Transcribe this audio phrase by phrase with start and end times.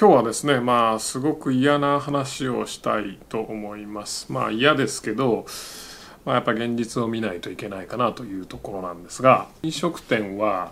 [0.00, 4.30] 今日はですねまあすごく嫌な話をしたいと思います。
[4.30, 5.44] まあ嫌ですけど、
[6.24, 10.70] まあ、やっぱ現実を見ないといけないかなというところなんですが飲食店は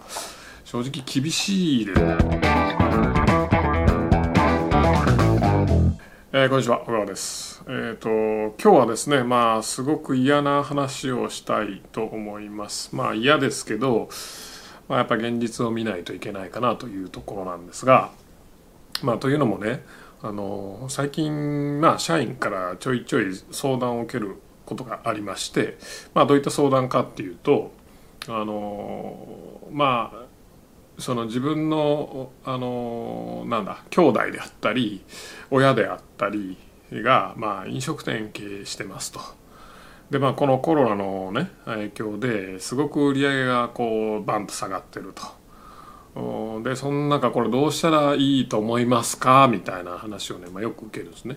[0.64, 2.00] 正直厳しいです。
[6.32, 7.64] えー、こんにちは小川です。
[7.66, 8.08] えっ、ー、と
[8.62, 12.94] 今日はですねまあすごく嫌な話をしたいと思います。
[12.94, 14.08] まあ嫌ですけど、
[14.86, 18.12] まあ、やっぱ現実を見ないといけないかなというところなんですが
[19.02, 19.84] まあ、というのもね
[20.22, 25.78] あの最近、まあ、社員からちょいちょい相談を受けることがありまして、
[26.14, 27.72] まあ、どういった相談かっていうと
[28.28, 30.26] あのまあ
[30.98, 35.04] その自分のあのなんだ兄弟であったり
[35.50, 36.56] 親であったり
[36.90, 39.20] が、まあ、飲食店経営してますと。
[40.10, 45.22] でまあこのコロナのね影響ですごく売り上げがこうバンと下がってると。
[46.62, 49.48] でその中これどうしたらいいと思いますか？
[49.48, 51.36] みたいな話をね、まあ、よく受けるんですね。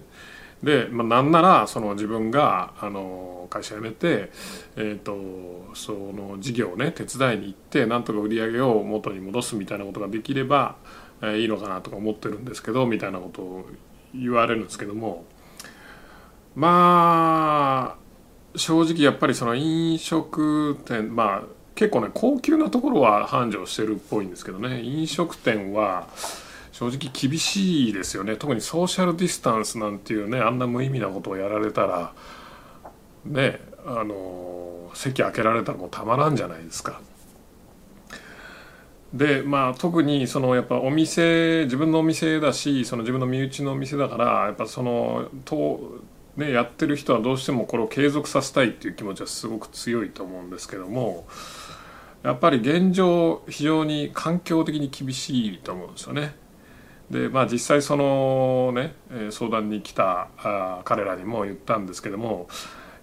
[0.64, 4.32] で、まあ、なんならその自分があの会社辞めて、
[4.76, 10.76] えーと、その事業をね手伝いに行ってなんとか売り上げを元に戻すみたいなことができれば、
[11.22, 13.66] えー、いいのかなとか思ってるんですけどみたいなことを
[14.14, 15.26] 言われるんですけども。
[16.56, 26.10] まあ正直やっぱりその飲食店まあ結構ね高級なところは繁盛してるっぽいんですけどね飲食店は
[26.74, 32.12] 正直厳しいですよね特にソーシャルディスタンスなんていうねあんな無意味なことをやられたら
[33.24, 37.00] ねあの席開けられたらもうたまらんじゃないですか。
[39.14, 46.02] でまあ特にそのやっぱお店自分のお店だしその自分の身内のお店だからやっぱそのと
[46.38, 51.28] ねやってる人はどうしてもこれを継続させたいっていう気持ちはすごく強いと思うんですけども
[52.24, 56.36] やっぱり現状非常に環境的に厳しいと思うんですよね。
[57.10, 58.94] でまあ実際そのね
[59.32, 62.48] 相談に来たあ彼らにも言ったんですけども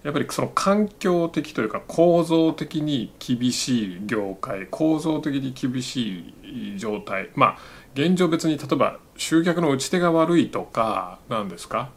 [0.03, 7.57] やっぱりその環境的というか構造的に厳しい業界構造的に厳しい状態まあ
[7.95, 11.89] 現状別に例えば集客の打ち手が悪いとか何ですか？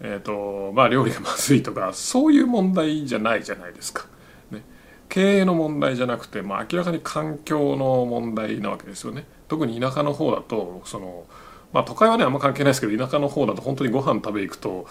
[0.00, 4.06] えーとまあ、料理がまずいとかそういう問題じゃないじゃないですか。
[4.50, 4.62] ね
[5.08, 9.24] 経営の問題じゃなくて、まあ、明らかに環境の問題なわけですよね。
[9.48, 11.24] 特に田舎の方だとその、
[11.72, 14.86] まあ、都会はねあんま関係ないですけど田舎の方だと本当にご飯食べ行くと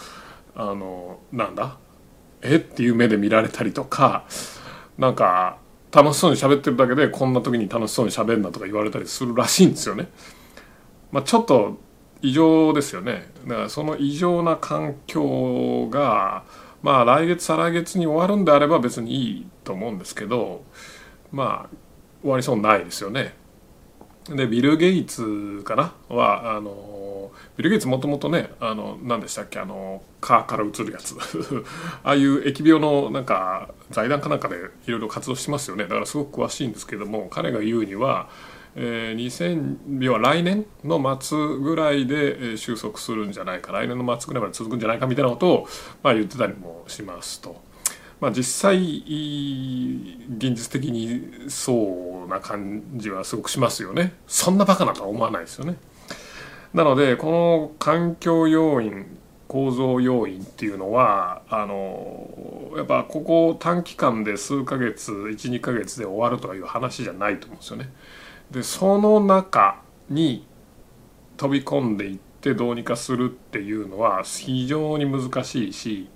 [0.55, 1.77] あのなんだ？
[2.41, 2.55] え？
[2.55, 4.25] っていう目で見られたりとか
[4.97, 5.57] なんか
[5.91, 10.07] 楽しそうに喋ってるだけでこんな時に楽しそうに喋るなとか言われたりするらしいんですよね。
[11.11, 11.77] まあ、ちょっと
[12.25, 13.31] 異常ですよね。
[13.47, 16.44] だからその異常な環境が
[16.81, 20.64] まあ来月再来月に終わるんであれば別にいいと思うんですけど
[21.31, 21.75] まあ
[22.22, 23.35] 終わりそうないですよね。
[24.28, 25.94] でビル・ゲイツかな？
[26.09, 29.59] はあのビル・ゲイツもともとねあの何でしたっけ？
[29.59, 31.16] あのカーから移るやつ
[32.03, 34.56] ああいう疫病のなんか財団かなんかで
[34.88, 38.28] いろいろ活動してますよねだからすごく詳しいんですけども彼が言うには
[38.78, 45.68] えー、2000要は来年の末ぐらいで収束するんじゃないか来年の末ぐらいまで続くんじゃないかみたいなことを、
[46.03, 47.64] まあ、言ってたりもしますと。
[48.19, 48.78] まあ、実際
[50.38, 54.14] 現実的にそうな感じはすごくしますよね。
[54.28, 55.75] そんなバカなとは思わないですよね。
[56.74, 59.06] なのでこの環境要因
[59.47, 67.90] 構造要因っていうのはあのやっぱここ短期間で数ヶ月12ヶ月で終わるとかいう話じゃないと思うんですよね。
[68.51, 70.45] でその中に
[71.38, 76.09] 飛び込んでいってどうにかするっていうのは非常に難しいし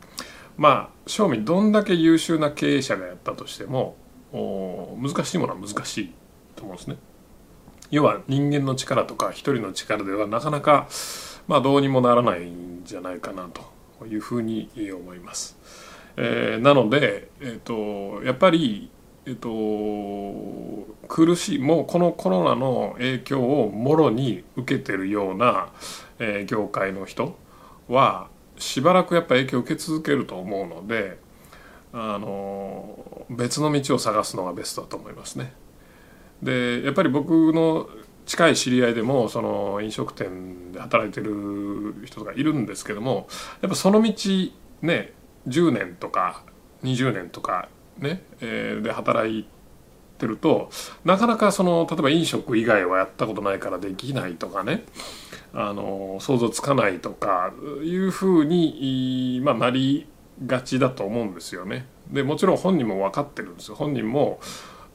[0.57, 3.95] まあ正味どんだけ優秀な経営者がやったとしても
[4.31, 6.13] 難しいものは難しい
[6.55, 6.97] と思うんですね。
[7.91, 10.87] 要は人間の力とか一人の力ではなかなか
[11.47, 13.49] まあどうにもならないんじゃないかな
[13.97, 15.57] というふうに思います。
[16.15, 18.91] えー、なので、えーとやっぱり
[19.29, 19.47] えっと、
[21.07, 25.69] 苦しいもうこのコロナの影響をもろに受けてるような、
[26.17, 27.37] えー、業界の人
[27.87, 31.19] はしばらくやっぱ影響を受け続けると思うので
[31.93, 35.53] あの別の道を探すのがベストだと思いますね。
[36.41, 37.87] でやっぱり僕の
[38.25, 43.27] 近い知り合いでもその飲食店で働いてる人とかいるんですけども
[43.61, 44.11] やっぱその道
[44.81, 45.13] ね
[45.47, 46.43] 10年とか
[46.83, 47.69] 20年とか
[47.99, 49.47] ね、えー、で働い
[50.17, 50.69] てると
[51.05, 54.83] なかなかその例えば飲食以外はやったことないからできないとかね
[55.53, 57.53] あの想像つかないとか
[57.83, 60.07] いうふうに、まあ、なり
[60.45, 61.85] がちだと思うんですよね。
[62.11, 63.75] でもちろん本人も分かってるんですよ。
[63.75, 64.39] 本人も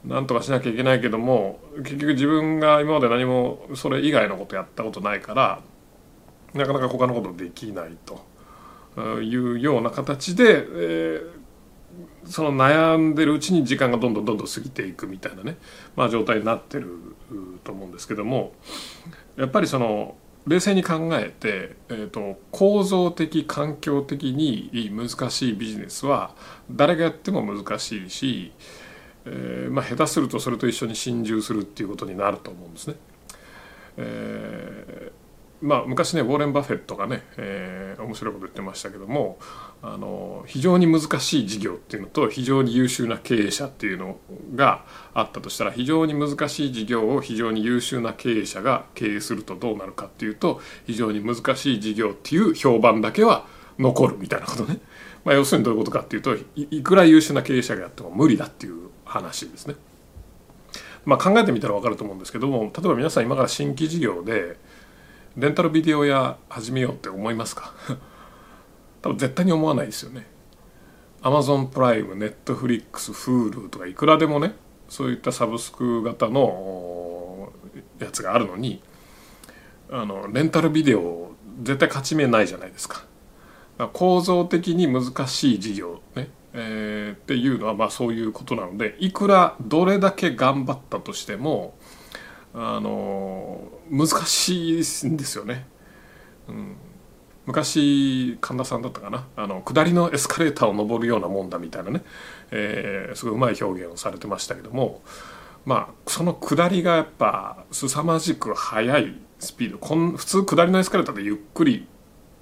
[0.05, 5.61] 何とかしなきゃいけないけども結局自分が今まで何もそれ以外のことやったことないから
[6.53, 11.29] なかなか他のことできないというような形で、えー、
[12.25, 15.57] その悩んでるうちに時間がどんどんどんどん過ぎていくみたいなね、
[15.95, 16.87] まあ、状態になってる
[17.63, 18.53] と思うんですけども
[19.37, 20.15] やっぱりその
[20.47, 26.35] 冷静に考えて、えーと、構造的環境的に難しいビジネスは
[26.69, 28.51] 誰がやっても難しいし、
[29.25, 32.95] えーまあ、下手するとそれと一緒に心中するっていうことになると思うんですね。
[33.97, 35.24] えー
[35.61, 39.39] まあ、昔ねウォーレン・バフェットがね、えー、面白いこと言ってましたけども
[39.81, 44.17] あの非常に難しい事業っていうのと非常に優秀な経営者っていうの
[44.55, 53.47] があったとしたら非常に難しい事業を非常に優秀な経営者が経営するとどうなるかっていうと非常に難しい事業っていう評判だけは
[53.79, 54.79] 残るみたいなことね、
[55.23, 59.75] まあ、要するにどういうことかっていうといくら優秀な経営者がやっても無理だっていう話ですね。
[61.05, 64.57] まあ、考えてみたら分かると思うんですけども例えば皆さん今から新規事業で
[65.37, 67.73] レンタルビデオ屋始めようって思いますか？
[69.01, 70.27] 多分絶対に思わないですよね。
[71.21, 74.55] アマゾンプライム、ネットフリックス、フールーとかいくらでもね
[74.87, 77.51] そういったサブスク型の
[77.99, 78.81] やつがあるのに
[79.91, 81.31] あのレンタルビデオ
[81.63, 83.03] 絶対勝ち目ないじゃないですか。
[83.77, 91.77] か構造的に難しい事業ね、えー、っていうのはまあそういうことなのでいくらどれだけ頑張ったとしても
[92.57, 93.59] あの
[93.91, 95.67] 難しいんですよね。
[96.47, 96.75] うん、
[97.45, 99.27] 昔神田さんだったかな。
[99.35, 102.01] あの下りのエスカレーターを登るようなもんだみたいなね、
[102.51, 105.01] えー、すごいうまい表現をされてましたけども。
[105.65, 109.77] まあその下りがやっぱ凄まじく速いスピード。
[109.79, 111.87] こん普通下りのエスカレーターでゆっくり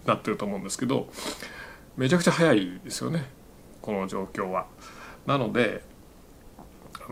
[0.06, 1.07] なってると思うんですけど
[1.95, 3.25] めちゃくちゃ速いですよね。
[3.81, 4.68] この状況は。
[5.25, 5.83] なので、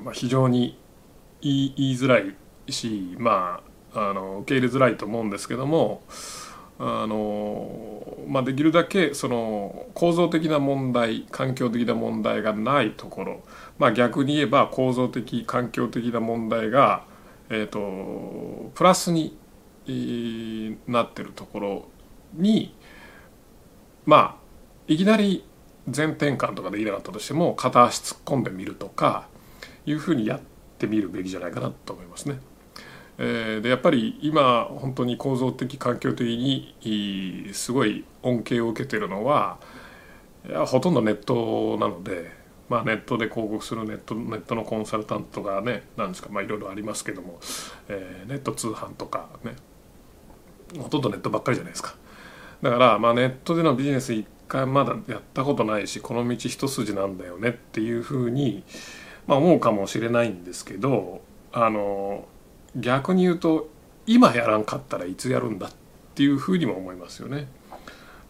[0.03, 0.77] まあ、非常に
[1.41, 2.35] 言いづらい
[2.69, 3.61] しま
[3.93, 6.03] ああの受け入れづらいと思うんですけども
[6.79, 13.43] あの、まあ、できるだけその構造的な問題環境的な問題がないところ、
[13.77, 17.03] まあ、逆に言えば構造的環境的な問題が、
[17.49, 19.37] えーと、プラスに
[20.87, 21.87] なってるところ
[22.33, 22.75] に
[24.05, 24.41] まあ
[24.87, 25.43] いきなり
[25.87, 29.27] 全転換とかできなかったとしても片足突っ込んでみるとか
[29.85, 30.39] いうふうにやっ
[30.77, 32.39] てみるべきじゃないかなと思いますね。
[33.23, 39.59] えー、でやっぱり今本当に構造的環境的にすごい恩恵を受けてるのは
[40.43, 42.31] いやほとんどネットなので、
[42.67, 47.39] まあ、ネットで広告するネットネットのコンサルタントがねなんですか、まあ、いろいろありますけども、
[47.89, 49.53] えー、ネット通販とかね
[50.79, 51.95] ほとんどネットばっかりじゃないですか。
[52.63, 58.63] だからまあネットでのビジネス一回まだやったことないしこの道一筋なんだよねっていうふうに、
[59.27, 61.21] まあ、思うかもしれないんですけど
[61.51, 62.25] あの
[62.75, 63.69] 逆に言うと
[64.07, 65.71] 今やらんかったらいつやるんだっ
[66.15, 67.47] ていうふうにも思いますよね。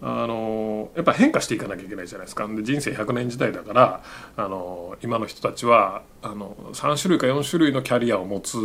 [0.04, 4.04] あのやっぱ変化していかなきゃいけないじゃないですかで人生100年時代だから
[4.36, 8.58] あの今の人たちはあの3種類か4種類のキャリアを持つ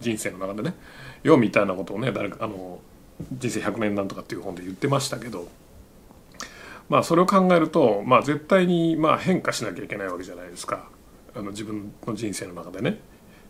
[0.00, 0.74] 人生の中でね
[1.22, 2.78] よみたいなことをね誰かあの
[3.32, 5.48] 人生100年なんとかっていう本で言ってましたけど
[6.90, 10.90] まあそれを考えると、まあ、絶対にまあ変化しなきゃいけないわけじゃないですか
[11.34, 13.00] あの自分の人生の中でね。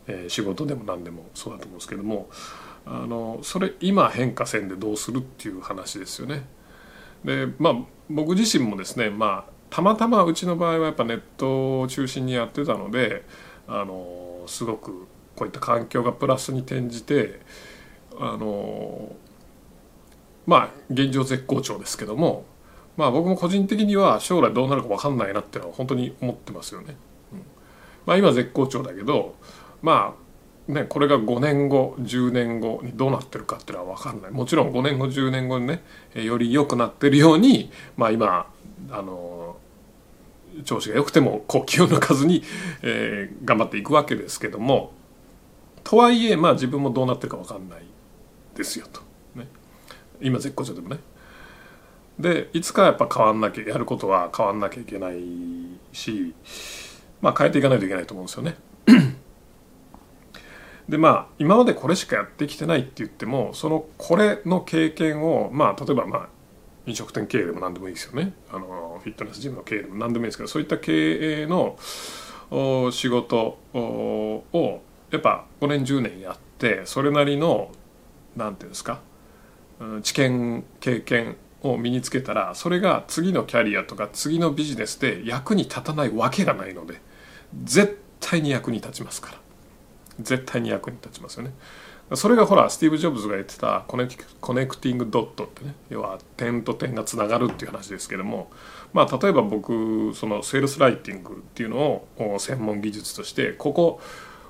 [0.06, 2.28] えー、仕事でも何でもそうだと思うんですけども
[2.86, 6.46] あのそれ今変化せんでどうするっていう話ですよね。
[7.24, 7.74] でまあ
[8.08, 13.24] 僕自身もですねまあたまたまうちの場合はやっぱネットを中心にやってたので
[13.66, 17.40] あのすごくこういった環境がプラスに転じて
[18.18, 19.14] あの
[20.46, 22.44] まあ現状絶好調ですけども
[22.96, 26.96] まあ僕も個人的には将来どうなるか分かんないなっていうのは本当に思ってますよね。
[27.32, 27.42] うん、
[28.06, 29.34] まあ今絶好調だけど
[29.82, 30.14] ま
[30.68, 35.82] あねこれが5年後10年後にどうなってるかっていうのは分かんないもちろん5年後10年後にね
[36.14, 38.46] より良くなってるようにまあ今
[38.90, 39.56] あの
[40.64, 42.42] 調子が良くてもこう気を抜かずに、
[42.82, 44.92] えー、頑張っていくわけですけども
[45.84, 47.82] とはいえまあ自分もどうなってるか分かんない
[48.56, 49.02] ですよと、
[49.34, 49.46] ね、
[50.20, 50.98] 今絶好調でもね。
[52.18, 55.18] でいつかやっぱ変わんなきゃやることは変わんなきゃいけない
[55.92, 56.34] し
[57.20, 58.56] まあ変えていかないといけないと思うんですよね。
[60.88, 66.28] でまあ今までこれしかやってきてないって言ってもそのこれの経験をまあ例えばまあ
[66.86, 68.32] 飲食店経営でも何でもいいですよね。
[68.50, 71.76] あのフィットネスジムの経営でも何でもいいですけどそういった経営の
[72.92, 77.72] 仕事をやっぱ5年10年やってそれなりの
[78.36, 79.00] 何て言うんですか
[80.02, 87.00] 知見経験を身につけたらそれが次のキャリアとか次のビジネスで役に立たないわけがないので
[87.64, 89.45] 絶対に役に立ちますから。
[90.20, 91.52] 絶対に役に立ちますよね。
[92.14, 94.06] それがほらスティーブ・ジョブズが言ってたコネ
[94.40, 95.74] コネクティングドットってね。
[95.90, 98.50] 要は点と点がつながるっていう話ですけども
[98.92, 104.00] まあ例えば僕そのセールスライティングっていうのを専門技術としてここ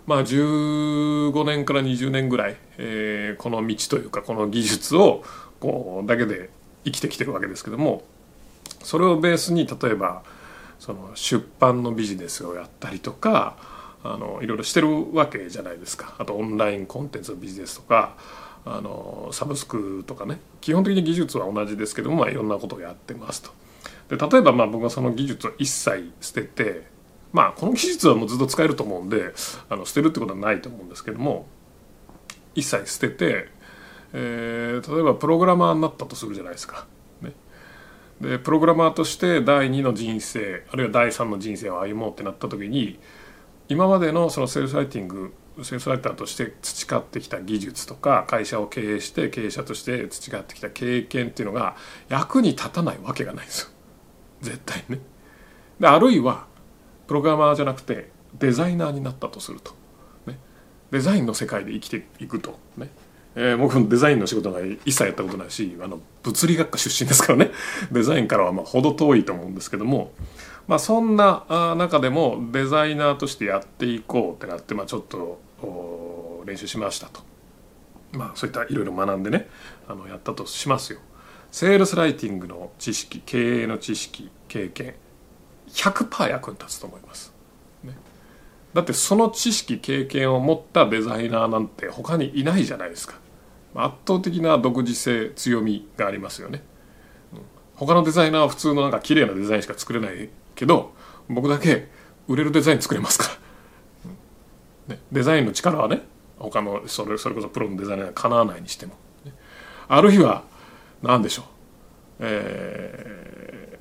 [0.07, 5.25] まあ15年から20年ぐらい、えー、この道というかこの技術を
[5.59, 6.51] こうだけで
[6.85, 8.05] 生きてきてるわけですけども
[8.83, 10.23] それをベースに例えば
[10.79, 13.57] その出版のビジネスをやったりとか
[14.15, 18.17] あのいろいろしてるわけじゃないですかあとオンラインコンテンツのビジネスとか
[18.65, 23.51] あのサブスクとかね基本的に技術は同じですけども、まあ、いろんなことをやってますと。
[24.09, 26.87] で例えばまあ僕はその技術を一切捨てて
[27.33, 29.33] まあこの技術はもうずっと使えると思うんで
[29.69, 31.47] あの捨てるってことはないと思うんですけども
[32.55, 33.49] 一切捨てて、
[34.13, 36.87] えー、例えばプログラマーになったとするじゃないですか。
[37.21, 37.33] ね、
[38.21, 42.99] でプログラマーとして第2の人生あるいは第3の人生を歩もうってなった時に
[43.69, 51.77] 今までのそのセールスライティングセールスライターとして培ってきた技術とか会社を経営して経営者として培ってきた経験っていうのが
[52.09, 53.69] 役に立たないわけがないんですよ。
[54.43, 55.01] 絶対ね。
[55.81, 56.47] であるいは
[57.07, 59.73] プログラマーじゃなくてデザイナーになったとすると、
[60.27, 60.39] ね、
[60.91, 62.59] デザインの世界で生きていくと。
[62.77, 62.91] ね。
[63.39, 67.51] えー、僕もデザインの仕事が一切やったことないしあの物理学科出身ですからね。
[67.93, 70.13] デザインからはまあ程遠いと思うんですけども
[70.67, 75.41] まあ、そんな中でもデザイナーとしてやっていこうってなって、まあ、ちょっと
[76.45, 77.21] 練習しましたと、
[78.13, 79.49] まあ、そういったいろいろ学んでね
[79.87, 80.99] あのやったとしますよ。
[81.53, 84.95] セールスライティングの知識経営の知識経験
[85.69, 87.33] 100%役に立つと思います。
[87.85, 87.97] ね、
[88.75, 93.15] だってその知識経験を持ったデザイナーなんて他にいないじゃないですか。
[93.75, 96.63] 圧倒的な独自性強みがありますよね。
[97.75, 100.95] 他のデザイナーは普通のなんか綺麗なデザインしか作れないけど
[101.29, 101.89] 僕だけ
[102.27, 103.39] 売れるデザイン作れますか
[104.89, 106.03] ら、ね、デザインの力はね
[106.39, 108.95] 他のそれそれこそプロのデザイナーがかなわないにしても、
[109.25, 109.33] ね、
[109.87, 110.43] ある日は
[111.03, 111.47] 何でしょう、
[112.21, 113.79] え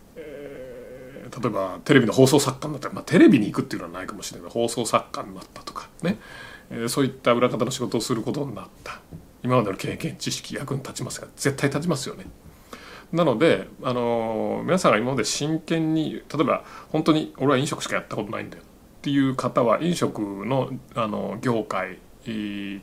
[1.30, 2.90] ー、例えばテレビの放送作家になった。
[2.90, 4.50] ら、まあ、テレビに行くっていうのはないかもしれない。
[4.50, 5.90] けど放送作家になったとか。
[6.04, 6.18] ね、
[6.70, 9.00] えー、そういった裏方の仕事をすることになった。
[9.44, 12.26] 今までの経験知識役に立ちますが絶対立ちますよね。
[13.12, 18.66] なのであの皆さんが今まで真剣に例えば本当に俺は飲食しかやったことないんだよっ
[19.02, 22.00] ていう方は飲食のあの業界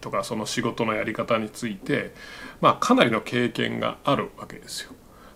[0.00, 2.14] とかその仕事のやり方について、
[2.60, 4.92] まあ、かなりの経験があるわけですよ。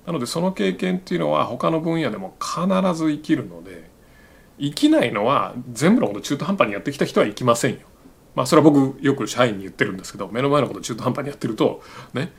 [0.06, 2.62] なのでその経験っていうのは他の分野でも必
[2.94, 3.90] ず生きるので
[4.60, 7.80] 生きないのは全部のこと中途半端にやってきた人は生きませんよ。
[8.36, 11.82] まあそれは僕よく社員に言ってるんですけど目の前のこと中途半端にやってると
[12.14, 12.30] ね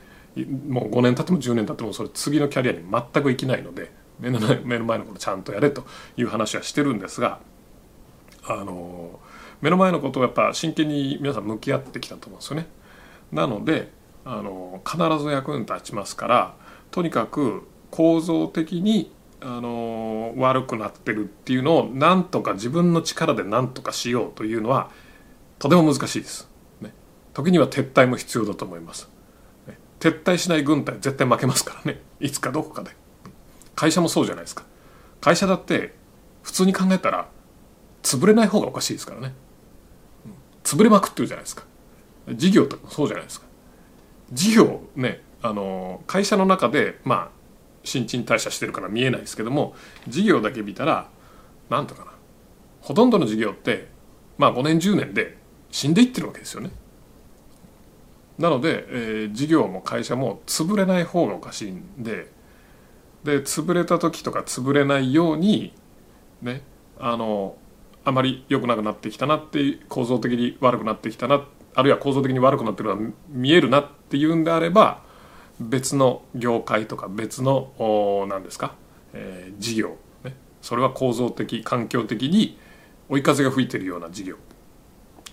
[0.46, 5.84] もう5年経っても10年経ってもそれ次のキャリアに全く生きないので目の目の前のことちゃんとやれと
[6.16, 7.40] いう話はしてるんですが
[8.44, 9.20] あの
[9.60, 12.66] 目の前のことをやっぱ真剣に皆さん向き合ってきたと思うんですよね。
[13.32, 13.90] なので
[14.24, 16.54] あの必ず役に立ちますから
[16.90, 24.90] とにかく構造的にあの悪くなってるっていうのをなんとか自分の力で何とかしようというのは
[25.58, 26.48] とても難しいです。
[26.80, 26.92] ね、
[27.34, 29.08] 時には撤退も必要だと思います。
[30.00, 32.00] 撤退しない軍隊絶対負けますからね。
[32.20, 32.90] いつかどこかで。
[33.74, 34.64] 会社もそうじゃないですか。
[35.20, 35.94] 会社だって
[36.42, 37.28] 普通に考えたら
[38.02, 39.34] 潰れない方がおかしいですからね。
[40.64, 41.64] 潰れまくってるじゃないですか。
[42.32, 43.46] 事業とかもそうじゃないですか。
[44.32, 47.28] 事業ねあの会社の中でまあ
[47.84, 49.74] 新陳代謝してるから見えないですけども
[50.06, 51.08] 事業だけ見たら
[51.70, 52.12] なんとかな。
[52.82, 53.88] ほとんどの事業って
[54.36, 55.38] まあ5年10年で
[55.70, 56.70] 死んでいってるわけですよね。
[58.38, 62.30] なので、えー、事業も会社も潰れない方がおかしいんで
[63.24, 65.74] で潰れた時とか潰れないように
[66.40, 66.62] ね
[66.98, 67.56] あの
[68.04, 75.02] あまり良くなくなってきたなって構造的に悪くなってきたなあるいは構造的に悪くなってるのは見えるなっていうんであれば
[75.60, 78.74] 別の業界とか別の何ですか、
[79.12, 82.58] えー、事業、ね、それは構造的環境的に
[83.08, 84.36] 追い風が吹いてるような事業。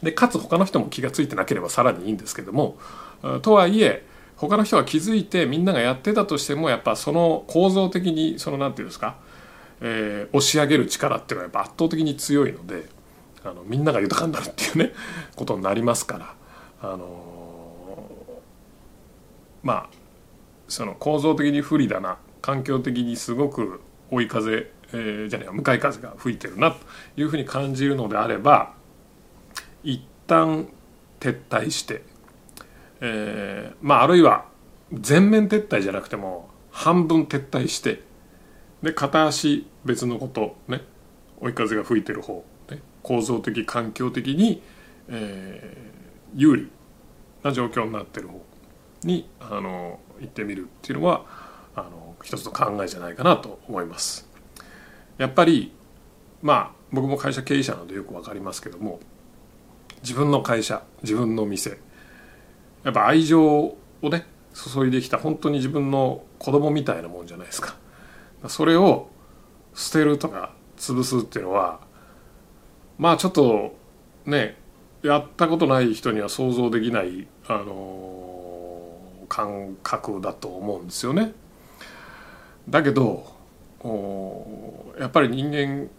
[0.03, 2.77] でかつ他の人も気が付いてなければさらにいいんですけども
[3.41, 4.05] とはいえ
[4.37, 9.15] 他の人が気づいてみんながやってたとしてもやっぱその構造的にその何て言うんですか、
[9.81, 12.87] えー、押し上げる力っていうのはやっぱ圧倒的に強いので
[13.43, 14.93] あのみんなが豊かになるっていうね
[15.35, 16.33] ことになりますから
[16.81, 19.89] あのー、まあ
[20.67, 26.77] その構造的に不利だな環境的にすごく追い風、えー、じゃねえ向かい風が吹いてるなと
[27.15, 28.73] いうふうに感じるのであれば
[29.85, 30.67] 一旦
[31.19, 32.01] 撤退して、
[32.99, 34.45] えー、まああるいは
[34.91, 38.01] 全面撤退じゃなくても半分撤退して
[38.81, 40.81] で片足別のことね
[41.39, 44.61] 追い風が吹いてる方、ね、構造的環境的に、
[45.07, 46.71] えー、有利
[47.43, 48.43] な状況になってる方
[49.03, 51.25] にあの行ってみるっていうのは
[51.75, 54.27] あの一つの考えじゃないかなと思います。
[55.17, 55.73] やっぱり
[56.41, 58.99] まあ僕も会社経営者なのでよく分かりますけども
[60.01, 61.77] 自分の会社自分の店
[62.83, 67.75] やっぱ愛情をね注いできた本当に自分の子供みたいなもんじゃないですか
[68.47, 69.09] それを
[69.73, 71.79] 捨てるとか潰すっていうのは
[72.97, 73.75] まあちょっと
[74.25, 74.57] ね
[75.03, 78.97] やったことない人には想像できないあの
[79.27, 81.33] 感覚だと思うんですよね。
[82.69, 83.35] だけど
[84.99, 85.89] やっぱり人間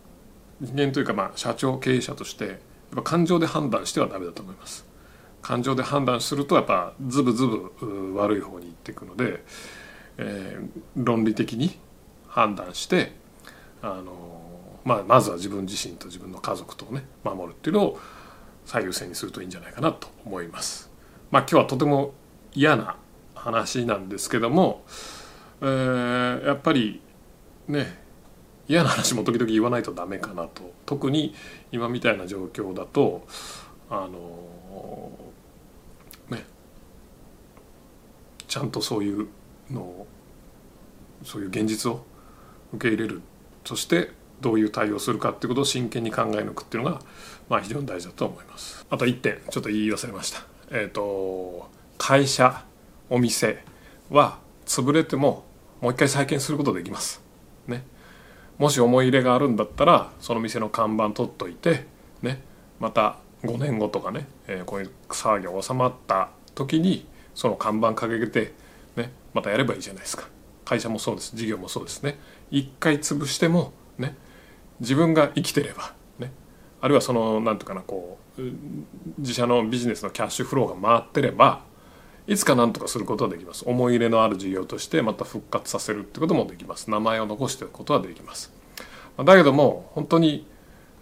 [0.60, 2.58] 人間というかまあ社長経営者として
[2.90, 4.86] やっぱ感情で判断してはダメだと思います。
[5.42, 9.44] 感情で判断するとやっぱズブズブ悪い方に行っていくので、
[10.18, 11.78] えー、論理的に
[12.26, 13.12] 判断して
[13.80, 14.40] あの、
[14.84, 18.00] まあ、まずは自分自身と自分の家族とね守るっていうのを
[18.64, 20.90] 最優先にするといいんじゃないかなと思います。
[21.30, 22.12] まあ、今日はとても
[22.52, 22.96] 嫌な
[23.34, 24.84] 話なんですけども、
[25.60, 27.00] えー、やっぱり
[27.68, 28.05] ね
[28.68, 30.72] 嫌な話も時々言わないとダメかなと。
[30.86, 31.34] 特に
[31.72, 33.26] 今みたいな状況だと
[33.90, 35.10] あの
[36.30, 36.44] ね。
[38.48, 39.28] ちゃんとそういう
[39.70, 40.06] のを
[41.24, 42.04] そういう現実を
[42.72, 43.22] 受け入れる。
[43.64, 47.00] そしてどういう対応するかってことを真剣に考え抜くっていうのが、
[47.48, 48.86] まあ、非常に大事だと思います。
[48.90, 50.44] あと1点ちょっと言い忘れました。
[50.70, 51.68] えっ、ー、と
[51.98, 52.64] 会社
[53.08, 53.64] お店
[54.10, 55.44] は潰れても
[55.80, 57.20] もう一回再建することできます。
[57.66, 57.84] ね。
[58.58, 61.86] もし思い入れがあるんだったらその店の看板取っといて
[62.22, 62.40] ね
[62.80, 68.54] また5年後とかね、えー、こういう騒ぎが収まった時にその看板掲げて、
[68.96, 70.28] ね、またやればいいじゃないですか。
[70.64, 71.36] 会社もそうです。
[71.36, 72.18] 事業もそうですね。
[72.50, 74.16] 一回潰してもね
[74.80, 76.32] 自分が生きてればね
[76.80, 78.42] あるいはその何ていうかなこう
[79.18, 81.62] 自社のビジネスのキャッシュフローが回ってれば
[82.26, 83.64] いつか何とかすることはできます。
[83.66, 86.90] 思い入れのある事業としてまた復活させるってこともできます。
[86.90, 88.52] 名前を残しておくことはできます。
[89.16, 90.46] だけども本当に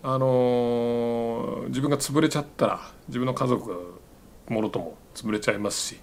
[0.06, 3.76] あの、自分が潰れちゃったら自分の家族が
[4.48, 5.98] もろとも潰れちゃいますし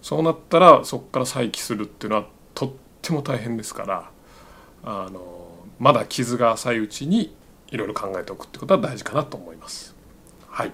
[0.00, 2.72] そうなったらそこから再起するっていうのはとっ
[3.02, 4.10] ても大変ですから
[4.82, 5.20] あの、
[5.78, 7.36] まだ傷が浅いうちに
[7.68, 9.94] いろいろ考えておくってことは大事かなと思います。
[10.48, 10.72] はい。